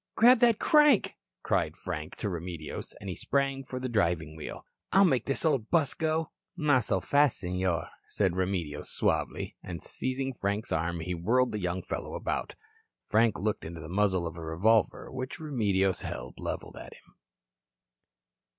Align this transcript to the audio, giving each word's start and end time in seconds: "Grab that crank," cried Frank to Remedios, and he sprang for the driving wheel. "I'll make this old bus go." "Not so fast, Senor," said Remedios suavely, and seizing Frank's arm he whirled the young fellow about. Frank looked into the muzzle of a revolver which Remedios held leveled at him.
"Grab 0.15 0.39
that 0.39 0.57
crank," 0.57 1.15
cried 1.43 1.77
Frank 1.77 2.15
to 2.15 2.27
Remedios, 2.27 2.95
and 2.99 3.07
he 3.07 3.15
sprang 3.15 3.63
for 3.63 3.79
the 3.79 3.87
driving 3.87 4.35
wheel. 4.35 4.65
"I'll 4.91 5.05
make 5.05 5.27
this 5.27 5.45
old 5.45 5.69
bus 5.69 5.93
go." 5.93 6.31
"Not 6.57 6.85
so 6.85 7.01
fast, 7.01 7.37
Senor," 7.37 7.87
said 8.07 8.35
Remedios 8.35 8.89
suavely, 8.89 9.57
and 9.61 9.79
seizing 9.79 10.33
Frank's 10.33 10.71
arm 10.71 11.01
he 11.01 11.13
whirled 11.13 11.51
the 11.51 11.59
young 11.61 11.83
fellow 11.83 12.15
about. 12.15 12.55
Frank 13.09 13.37
looked 13.37 13.63
into 13.63 13.79
the 13.79 13.89
muzzle 13.89 14.25
of 14.25 14.37
a 14.37 14.41
revolver 14.43 15.11
which 15.11 15.39
Remedios 15.39 16.01
held 16.01 16.39
leveled 16.39 16.77
at 16.77 16.93
him. 16.95 17.15